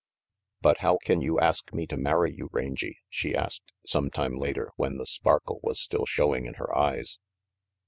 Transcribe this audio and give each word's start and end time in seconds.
"But 0.63 0.79
how 0.79 0.97
can 1.03 1.21
you 1.21 1.39
ask 1.39 1.71
me 1.73 1.85
to 1.85 1.95
marry 1.95 2.33
you, 2.35 2.49
Rangy?" 2.51 2.97
she 3.07 3.35
asked, 3.35 3.71
some 3.85 4.09
tune 4.09 4.35
later, 4.39 4.71
while 4.75 4.97
the 4.97 5.05
sparkle 5.05 5.59
was 5.61 5.79
still 5.79 6.07
showing 6.07 6.47
in 6.47 6.55
her 6.55 6.75
eyes. 6.75 7.19